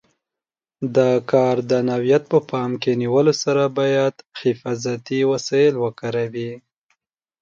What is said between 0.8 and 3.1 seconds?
د کار د نوعیت په پام کې